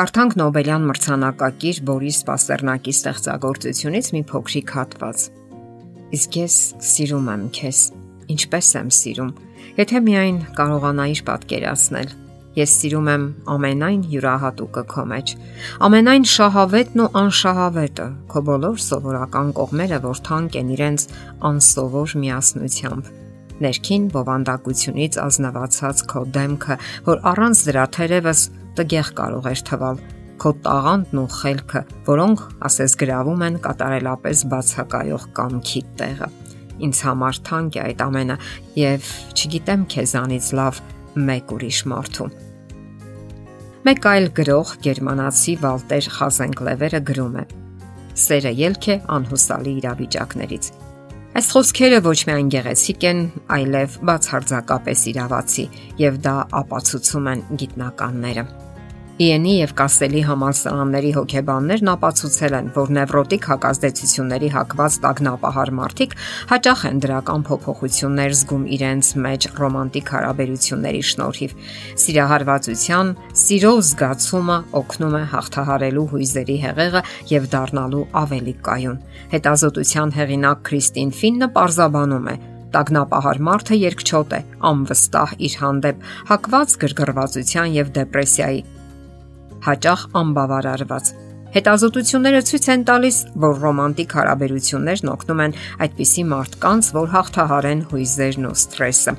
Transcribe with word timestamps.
Կարդանք 0.00 0.34
Նոբելյան 0.40 0.84
մրցանակակիր 0.88 1.78
Բորիս 1.84 2.18
Պաստերնակի 2.24 2.92
ստեղծագործությունից 2.94 4.06
մի 4.14 4.20
փոքրիկ 4.30 4.70
հատված։ 4.72 5.24
Իսկ 6.16 6.38
ես 6.40 6.54
սիրում 6.90 7.26
եմ 7.32 7.42
քեզ, 7.58 7.80
ինչպես 8.32 8.70
եմ 8.80 8.88
սիրում։ 8.96 9.34
Եթե 9.76 10.00
միայն 10.06 10.38
կարողանայիր 10.56 11.20
պատկերացնել, 11.28 12.14
ես 12.56 12.76
սիրում 12.80 13.10
եմ 13.12 13.26
ամենայն 13.56 14.00
յուրահատուկը 14.14 14.84
քո 14.94 15.04
մեջ, 15.12 15.34
ամենայն 15.90 16.24
շահավետն 16.32 17.04
ու 17.04 17.10
անշահավետը, 17.20 18.06
քո 18.32 18.42
բոլոր 18.48 18.80
սովորական 18.88 19.52
կողմերը, 19.60 20.00
որ 20.06 20.22
թանկ 20.30 20.56
են 20.64 20.72
իրենց 20.80 21.06
անսովոր 21.50 22.16
միասնությամբ. 22.24 23.12
Ներքին 23.60 24.04
բովանդակությունից 24.16 25.20
ազնվացած 25.20 26.02
քո 26.08 26.20
դեմքը, 26.32 26.76
որ 27.04 27.18
առանց 27.34 27.64
դրա 27.68 27.84
թերևս 28.00 28.44
տգեղ 28.78 29.12
կարող 29.20 29.50
էր 29.50 29.62
թվալ 29.70 30.02
քո 30.40 30.50
տաղանդն 30.64 31.18
ու 31.20 31.30
խելքը, 31.36 31.80
որոնք 32.06 32.44
ասես 32.68 32.94
գրավում 33.00 33.42
են 33.44 33.56
կատարելապես 33.66 34.44
բացակայող 34.52 35.24
կամքի 35.36 35.82
տեղը։ 36.00 36.28
Ինձ 36.80 37.00
համար 37.06 37.40
թանկ 37.48 37.76
է 37.76 37.80
այդ 37.82 38.04
ամենը 38.06 38.36
եւ 38.80 39.10
չգիտեմ 39.36 39.82
քեզանից 39.94 40.46
լավ 40.60 40.80
մեկ 41.28 41.52
ուրիշ 41.56 41.80
մարդու։ 41.92 42.28
Մեկ 43.80 44.06
այլ 44.10 44.30
գրող 44.36 44.72
գերմանացի 44.84 45.56
Վալտեր 45.60 46.08
Խազենկլևերը 46.16 47.00
գրում 47.10 47.36
է. 47.40 47.44
Սերը 48.20 48.54
ելք 48.60 48.88
է 48.92 48.96
անհուսալի 49.16 49.74
իրավիճակներից։ 49.80 50.70
Այս 51.30 51.52
խոսքերը 51.54 52.00
ոչ 52.04 52.18
միայն 52.28 52.48
գեղեցիկ 52.56 53.04
են, 53.10 53.20
այլև 53.54 54.00
բացարձակապես 54.08 55.04
իրավացի 55.12 55.68
եւ 56.00 56.18
դա 56.24 56.34
ապացուցում 56.60 57.30
են 57.34 57.44
գիտնականները։ 57.60 58.44
Իենի 59.20 59.50
եւ 59.58 59.72
Կասելի 59.76 60.20
համալսարանների 60.24 61.08
հոգեբաններն 61.12 61.88
ապացուցել 61.92 62.54
են, 62.56 62.68
որ 62.72 62.92
նևրոտիկ 62.96 63.48
հակազդեցությունների 63.50 64.48
հակված 64.54 64.96
տագնապահար 65.02 65.72
մարդիկ 65.76 66.14
հաճախ 66.52 66.84
են 66.88 67.02
դրական 67.04 67.44
փոփոխություններ 67.50 68.36
զգում 68.38 68.64
իրենց 68.76 69.10
մեջ 69.26 69.48
ռոմանտիկ 69.60 70.12
հարաբերությունների 70.16 71.02
շնորհիվ։ 71.10 71.52
Սիրահարվածության, 72.00 73.12
սիրո 73.44 73.74
զգացումը 73.90 74.58
օգնում 74.80 75.20
է 75.20 75.22
հաղթահարելու 75.36 76.06
հույզերի 76.16 76.58
հեղեղը 76.64 77.04
եւ 77.36 77.52
դառնալու 77.60 78.04
ավելի 78.24 78.56
կայուն։ 78.64 78.98
Հետազոտության 79.36 80.16
հեղինակ 80.16 80.66
Քրիստին 80.70 81.14
Ֆիննը 81.20 81.52
պարզաբանում 81.60 82.32
է, 82.32 82.40
Տագնապահար 82.70 83.38
մարդը 83.50 83.76
երկչոտ 83.84 84.34
է, 84.36 84.42
անվստահ 84.70 85.32
իր 85.50 85.54
հանդեպ, 85.60 86.04
հակված 86.30 86.74
գրգռվածության 86.84 87.72
եւ 87.74 87.90
դեպրեսիայի, 87.96 88.60
հաճախ 89.66 90.06
անբավարարված։ 90.20 91.10
Հետազոտությունները 91.50 92.40
ցույց 92.46 92.66
են 92.70 92.82
տալիս, 92.86 93.16
որ 93.42 93.56
ռոմանտիկ 93.64 94.12
հարաբերություններն 94.20 95.10
օգնում 95.10 95.40
են 95.44 95.56
այդպիսի 95.86 96.24
մարդկանց, 96.30 96.90
որ 96.94 97.10
հաղթահարեն 97.14 97.82
հույզերն 97.90 98.46
ու 98.50 98.54
սթրեսը։ 98.60 99.14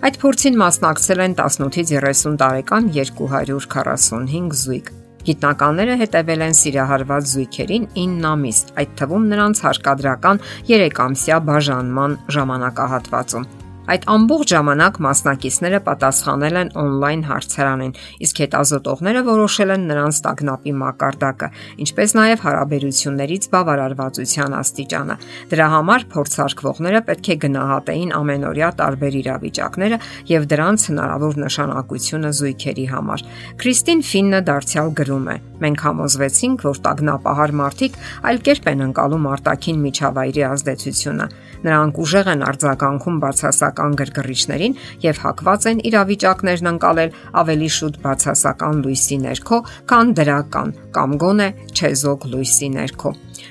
Այդ 0.00 0.16
փորձին 0.22 0.56
մասնակցել 0.56 1.20
են 1.26 1.36
18-ից 1.36 1.92
30 2.00 2.40
տարեկան 2.40 2.88
245 2.96 4.56
զույգ։ 4.64 4.92
Գիտնականները 5.28 5.96
հետևել 6.00 6.44
են 6.46 6.54
սիրահարված 6.56 7.26
զույգերին 7.34 7.88
9 8.00 8.28
ամիս, 8.30 8.60
այդ 8.80 8.94
թվում 8.96 9.26
նրանց 9.34 9.64
հարկադրական 9.68 10.40
3-ամսյա 10.70 11.40
բաժանման 11.50 12.16
ժամանակահատվածում։ 12.40 13.50
Այդ 13.90 14.04
ամբողջ 14.14 14.52
ժամանակ 14.54 14.98
մասնակիցները 15.02 15.78
պատասխանել 15.86 16.58
են 16.60 16.68
on-line 16.78 17.24
հարցարանին, 17.26 17.94
իսկ 18.22 18.40
հետազոտողները 18.44 19.22
որոշել 19.26 19.72
են 19.74 19.86
նրանց 19.90 20.20
տագնապի 20.26 20.74
մակարդակը, 20.82 21.48
ինչպես 21.84 22.14
նաև 22.20 22.44
հարաբերություններից 22.46 23.48
բավարարվածության 23.50 24.56
աստիճանը։ 24.60 25.16
Դրա 25.50 25.66
համար 25.74 26.06
փորձարկվողները 26.14 27.02
պետք 27.10 27.30
է 27.34 27.36
գնահատեին 27.50 28.14
ամենօրյա 28.20 28.70
տարբեր 28.78 29.18
իրավիճակները 29.20 30.00
եւ 30.30 30.48
դրանց 30.54 30.86
հնարավոր 30.90 31.40
նշանակությունը 31.50 32.30
զույգերի 32.40 32.86
համար։ 32.94 33.26
Քրիստին 33.60 34.00
Ֆիննը 34.10 34.40
դարձյալ 34.50 34.94
գրում 35.00 35.26
է. 35.34 35.36
Մենք 35.60 35.82
համոզվեցինք, 35.84 36.62
որ 36.64 36.78
տագնապահար 36.86 37.52
մարդիկ 37.60 37.96
այլ 38.30 38.38
կերպ 38.46 38.68
են 38.70 38.84
անցալում 38.86 39.26
արտաքին 39.34 39.82
միջավայրի 39.84 40.44
ազդեցությունը։ 40.50 41.26
Նրանք 41.60 41.98
ուժեղ 42.00 42.28
են 42.32 42.44
արձագանքում 42.48 43.16
բացասական 43.20 43.79
բացասական 43.80 43.96
գրգռիչներին 44.00 44.74
եւ 45.04 45.20
հակված 45.24 45.66
են 45.70 45.78
իրավիճակներն 45.88 46.70
անցալել 46.70 47.14
ավելի 47.40 47.68
շուտ 47.76 47.94
բացասական 48.04 48.82
լույսի 48.84 49.16
ներքո, 49.24 49.58
քան 49.90 50.12
դրական 50.20 50.68
կամ 50.96 51.10
գոնե 51.22 51.48
չեզոք 51.72 52.26
լույսի 52.32 52.68
ներքո։ 52.76 53.10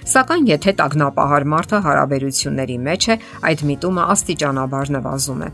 Սակայն 0.09 0.45
եթե 0.49 0.71
տագնապահար 0.79 1.47
մարդը 1.53 1.79
հարաբերությունների 1.85 2.77
մեջ 2.89 3.09
է, 3.09 3.15
այդ 3.49 3.65
միտումը 3.69 4.03
աստիճանաբար 4.13 4.93
նվազում 4.99 5.41
է։ 5.47 5.49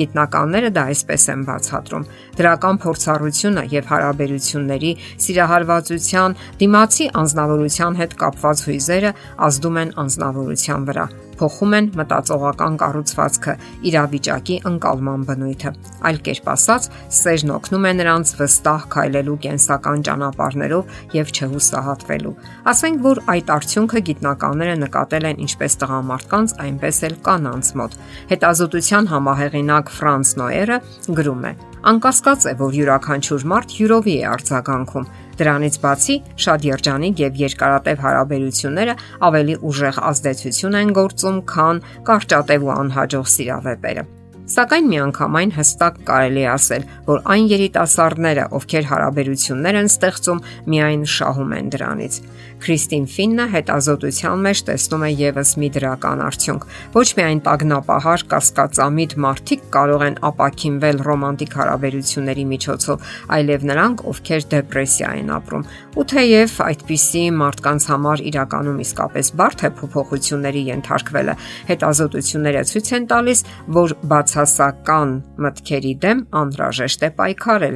Գիտնականները 0.00 0.68
դա 0.72 0.82
այսպես 0.90 1.24
են 1.32 1.40
բացատրում. 1.48 2.04
դրական 2.40 2.76
փորձառությունը 2.84 3.62
եւ 3.74 3.84
հարաբերությունների 3.90 4.92
սիրահարվածության 5.24 6.36
դիմացի 6.60 7.06
անznավորության 7.20 7.98
հետ 8.00 8.12
կապված 8.22 8.62
հույզերը 8.70 9.10
ազդում 9.50 9.76
են 9.82 9.90
անznավորության 10.04 10.86
վրա, 10.88 11.04
փոխում 11.40 11.74
են 11.78 11.86
մտածողական 11.96 12.74
կառուցվածքը, 12.80 13.54
իրավիճակի 13.90 14.56
ընկալման 14.70 15.22
բնույթը։ 15.30 15.72
Այլ 16.10 16.20
կերպ 16.26 16.50
ասած, 16.54 16.88
սերն 17.16 17.52
օգնում 17.56 17.88
է 17.90 17.92
նրանց 18.00 18.32
վստահ 18.40 18.84
քայլելու 18.94 19.38
կենսական 19.46 20.04
ճանապարհներով 20.10 21.00
եւ 21.16 21.32
չհուսահատվելու։ 21.40 22.34
Ասենք 22.70 23.02
որ 23.08 23.22
այդ 23.34 23.54
արդյունքը 23.56 24.04
գիտնականները 24.10 24.76
նկատել 24.84 25.28
են 25.30 25.42
ինչպես 25.48 25.80
տղամարդկանց, 25.80 26.54
այնպես 26.66 27.02
էլ 27.08 27.16
կանանց 27.30 27.72
մոտ։ 27.80 27.98
Հետազոտության 28.34 29.10
համահեղինակ 29.14 29.92
Ֆրանս 29.96 30.36
Նոերը 30.40 30.80
գրում 31.20 31.44
է. 31.50 31.52
Անկասկած 31.80 32.42
է, 32.44 32.52
որ 32.60 32.74
յուրաքանչյուր 32.76 33.44
մարդ 33.50 33.70
յուրովի 33.80 34.14
է 34.20 34.24
արձագանքում 34.34 35.06
Դրանից 35.40 35.80
բացի 35.80 36.16
շատ 36.44 36.68
երջանիկ 36.68 37.24
եւ 37.24 37.42
երկարատև 37.46 38.04
հարաբերությունները 38.04 38.96
ավելի 39.30 39.58
ուժեղ 39.72 40.00
ազդեցություն 40.12 40.80
են 40.84 40.94
գործում, 41.00 41.42
քան 41.56 41.84
կարճատև 42.10 42.66
ու 42.68 42.74
անհաջող 42.76 43.30
սիրավեպերը։ 43.40 44.08
Սակայն 44.50 44.86
միանգամայն 44.90 45.52
հստակ 45.54 45.98
կարելի 46.08 46.42
ասել, 46.50 46.86
որ 47.06 47.20
այն 47.30 47.44
երիտասարդները, 47.52 48.46
ովքեր 48.58 48.86
հարաբերություններ 48.90 49.76
են 49.78 49.90
ստեղծում, 49.90 50.40
միայն 50.74 51.04
շահում 51.14 51.52
են 51.54 51.68
դրանից։ 51.70 52.16
Քրիստին 52.60 53.04
Ֆիննը 53.08 53.44
հետազոտության 53.54 54.42
մեջ 54.44 54.62
տեսնում 54.68 55.04
է 55.06 55.10
եւս 55.20 55.52
մի 55.60 55.68
դրական 55.76 56.22
արդյունք։ 56.26 56.66
Ոչ 56.96 57.06
միայն 57.20 57.40
տագնապահար 57.46 58.24
կասկածամիտ 58.32 59.14
մարդիկ 59.24 59.62
կարող 59.76 60.04
են 60.10 60.18
ապակինվել 60.30 61.00
ռոմանտիկ 61.06 61.56
հարաբերությունների 61.60 62.44
միջոցով, 62.50 63.06
այլև 63.38 63.64
նրանք, 63.70 64.04
ովքեր 64.10 64.44
դեպրեսիա 64.50 65.12
են 65.20 65.32
ապրում։ 65.40 65.64
Ու 66.00 66.06
թեև 66.10 66.58
այդպիսի 66.66 67.24
մարդկանց 67.40 67.88
համար 67.90 68.24
իրականում 68.30 68.82
իսկապես 68.84 69.32
բարդ 69.40 69.64
է 69.64 69.70
փոփոխությունների 69.80 70.62
ենթարկվելը, 70.70 71.34
հետազոտությունները 71.70 72.62
ցույց 72.70 72.92
են 73.00 73.08
տալիս, 73.10 73.42
որ 73.80 73.96
բաց 74.10 74.36
բացասական 74.40 75.10
մտքերի 75.44 75.90
դեմ 76.00 76.20
անհրաժեշտ 76.40 77.02
է 77.04 77.08
պայքարել։ 77.18 77.74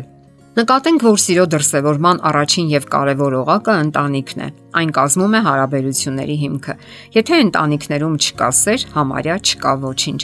Նկատենք, 0.55 1.03
որ 1.05 1.19
սիրո 1.19 1.45
դրսևորման 1.51 2.21
առաջին 2.31 2.69
եւ 2.71 2.85
կարևոր 2.95 3.35
օղակը 3.41 3.75
ընտանիքն 3.85 4.43
է։ 4.45 4.49
Այն 4.81 4.93
կազմում 4.95 5.35
է 5.35 5.41
հարաբերությունների 5.45 6.37
հիմքը։ 6.45 6.75
Եթե 7.17 7.41
ընտանիքներում 7.45 8.15
չկա 8.23 8.51
սեր, 8.61 8.87
համարյա 8.95 9.37
չկա 9.45 9.73
ոչինչ։ 9.85 10.21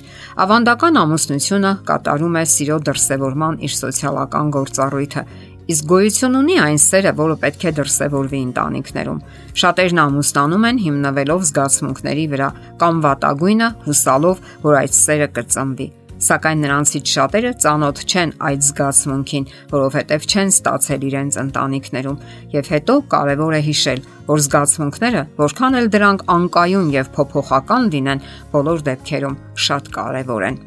Ավանդական 0.46 1.00
ամուսնությունը 1.02 1.72
կատարում 1.90 2.38
է 2.40 2.44
սիրո 2.54 2.78
դրսևորման 2.88 3.60
իր 3.66 3.74
սոցիալական 3.80 4.54
գործառույթը, 4.54 5.24
իսկ 5.70 5.86
գոյություն 5.90 6.40
ունի 6.40 6.56
այն 6.70 6.80
սերը, 6.86 7.12
որը 7.20 7.36
պետք 7.42 7.66
է 7.66 7.72
դրսևորվի 7.78 8.40
ընտանիքներում։ 8.48 9.22
Շատերն 9.60 10.02
ամուսնանում 10.06 10.66
են 10.70 10.82
հիմնվելով 10.86 11.46
զգացմունքների 11.50 12.26
վրա 12.34 12.50
կամ 12.80 13.06
վատագույնը 13.06 13.72
հուսալով, 13.86 14.44
որ 14.66 14.82
այդ 14.82 15.00
սերը 15.04 15.32
կծնվի 15.36 15.94
սակայն 16.20 16.62
նրանցից 16.64 17.10
շատերը 17.14 17.50
ծանոթ 17.64 18.00
չեն 18.04 18.32
այդ 18.48 18.64
զգացմունքին, 18.66 19.46
որովհետև 19.70 20.26
չեն 20.30 20.50
ստացել 20.52 21.04
իրենց 21.08 21.38
ընտանիքներում, 21.40 22.18
եւ 22.54 22.70
հետո 22.74 22.96
կարեւոր 23.14 23.56
է 23.56 23.60
հիշել, 23.70 24.00
որ 24.28 24.42
զգացմունքները, 24.44 25.22
որքան 25.40 25.78
էլ 25.80 25.90
դրանք 25.96 26.24
անկայուն 26.36 26.90
եւ 27.00 27.12
փոփոխական 27.16 27.88
լինեն, 27.94 28.24
բոլոր 28.52 28.82
դեպքերում 28.90 29.38
շատ 29.64 29.92
կարեւոր 29.96 30.46
են։ 30.50 30.58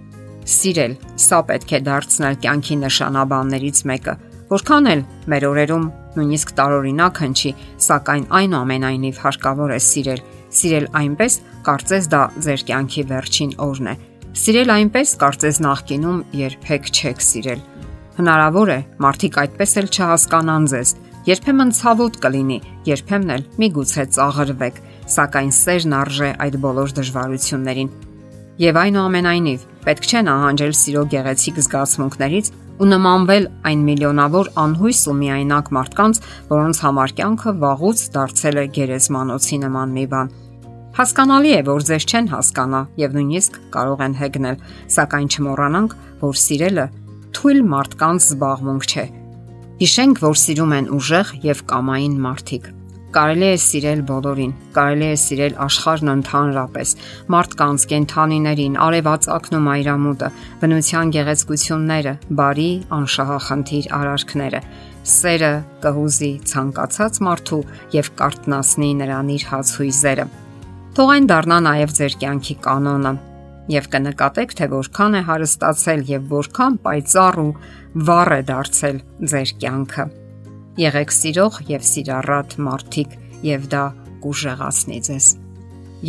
Սիրել, 0.54 0.94
սա 1.24 1.40
պետք 1.50 1.74
է 1.74 1.80
դարձնել 1.88 2.40
կյանքի 2.44 2.76
նշանաբաններից 2.84 3.84
մեկը, 3.94 4.16
որքան 4.54 4.90
էլ 4.94 5.04
մեր 5.32 5.46
օրերում 5.54 5.86
նույնիսկ 6.14 6.50
տարօրինակ 6.58 7.22
հնչի, 7.24 7.52
սակայն 7.88 8.26
այնուամենայնիվ 8.38 9.22
հարկավոր 9.24 9.74
է 9.74 9.80
սիրել, 9.88 10.24
սիրել 10.54 10.90
այնպես, 11.00 11.38
կարծես 11.66 12.10
դա 12.14 12.24
ձեր 12.44 12.66
կյանքի 12.70 13.06
վերջին 13.14 13.56
օրն 13.64 13.94
է 13.94 13.96
Սիրել 14.34 14.72
այնպես 14.74 15.16
կարծես 15.22 15.58
նախկինում 15.64 16.20
երբեք 16.40 16.88
չեք 16.94 17.20
սիրել։ 17.24 17.66
Հնարավոր 18.18 18.70
է 18.74 18.80
մարդիկ 19.04 19.38
այդպես 19.44 19.76
էլ 19.82 19.90
չհասկանան 19.94 20.66
ձեզ, 20.74 20.94
Երբեմն 21.24 21.70
ցավոտ 21.72 22.18
կլինի, 22.20 22.56
երբեմն 22.84 23.30
էլ 23.32 23.44
միգուցե 23.62 24.04
ծաղրվեք, 24.12 24.80
սակայն 25.14 25.54
սերն 25.56 25.94
արժե 25.96 26.32
այդ 26.44 26.58
բոլոր 26.66 26.92
դժվարություններին։ 26.98 27.92
Եվ 28.60 28.80
այնուամենայնիվ, 28.82 29.64
պետք 29.88 30.10
չէ 30.10 30.24
նահանջել 30.28 30.76
սիրո 30.82 31.04
գեղեցիկ 31.14 31.62
զգացմունքներից 31.64 32.52
ու 32.84 32.90
նմանվել 32.92 33.48
այն 33.72 33.86
միլիոնավոր 33.88 34.52
անհույս 34.68 35.02
ու 35.08 35.18
միայնակ 35.24 35.72
մարդկանց, 35.80 36.22
որոնց 36.52 36.84
համար 36.84 37.16
կյանքը 37.24 37.56
վաղուց 37.64 38.04
դարձել 38.20 38.60
է 38.60 38.66
գերեզմանոցի 38.84 39.58
նման 39.64 39.96
մի 39.96 40.06
բան։ 40.12 40.34
Հասկանալի 40.94 41.52
է, 41.58 41.62
որ 41.66 41.84
ձեզ 41.88 42.04
չեն 42.06 42.28
հասկանա 42.30 42.80
եւ 43.02 43.14
նույնիսկ 43.18 43.56
կարող 43.74 44.02
են 44.06 44.14
հեգնել, 44.20 44.58
սակայն 44.94 45.30
չմոռանանք, 45.34 45.96
որ 46.22 46.36
սիրելը 46.38 46.84
թույլ 47.34 47.62
մարդկանց 47.72 48.28
զբաղմունք 48.30 48.86
չէ։ 48.94 49.06
Հիշենք, 49.80 50.22
որ 50.22 50.38
սիրում 50.44 50.76
են 50.78 50.90
ուժեղ 50.94 51.32
եւ 51.50 51.64
կամային 51.72 52.18
մարդիկ։ 52.28 52.68
Կարելի 53.14 53.48
է 53.50 53.58
սիրել 53.64 54.04
բոլորին, 54.10 54.54
կարելի 54.74 55.08
է 55.10 55.18
սիրել 55.24 55.58
աշխարհն 55.66 56.14
ընդհանրապես, 56.14 56.94
մարդկանց, 57.34 57.88
կենթանիներին, 57.94 58.78
արևածագն 58.86 59.58
ու 59.58 59.64
մայրամուտը, 59.70 60.30
բնության 60.62 61.14
գեղեցկությունները, 61.18 62.14
բարի, 62.42 62.70
անշահախնդիր 62.98 63.90
արարքները։ 63.98 64.64
Սերը 65.14 65.52
կհուզի 65.84 66.32
ցանկացած 66.54 67.20
մարդու 67.28 67.62
եւ 67.98 68.14
կարտնասնի 68.24 68.94
նրան 69.04 69.36
իր 69.38 69.50
հացույզերը։ 69.54 70.32
Թող 70.94 71.10
այն 71.10 71.28
դառնա 71.30 71.56
նաեւ 71.66 71.94
ձեր 71.98 72.16
կյանքի 72.22 72.56
կանոնը, 72.62 73.12
եւ 73.74 73.86
կնկատեք, 73.94 74.52
թե 74.60 74.66
որքան 74.74 75.16
է 75.18 75.22
հարստացել 75.30 76.02
եւ 76.10 76.26
որքան 76.34 76.76
պայծառ 76.84 77.38
ու 77.44 77.54
վառ 78.10 78.34
է 78.36 78.42
դարձել 78.50 79.00
ձեր 79.32 79.54
կյանքը։ 79.64 80.06
Եղեք 80.84 81.14
սիրող 81.18 81.58
եւ 81.72 81.88
սիրառատ 81.90 82.54
մարդիկ 82.68 83.16
եւ 83.48 83.66
դա 83.74 83.84
կուժեղացնի 84.26 85.00
ձեզ։ 85.08 85.30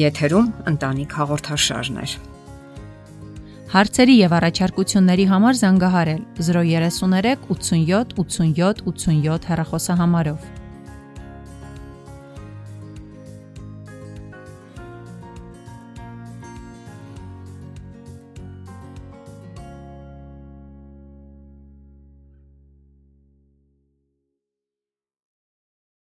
Եթերում 0.04 0.50
ընտանիք 0.74 1.16
հաղորդաշարն 1.20 1.98
է։ 2.04 2.08
Հարցերի 3.74 4.18
եւ 4.20 4.36
առաջարկությունների 4.38 5.24
համար 5.32 5.56
զանգահարել 5.64 6.20
033 6.44 7.48
87 7.48 8.14
87 8.20 8.84
87 8.92 9.48
հեռախոսահամարով։ 9.50 10.63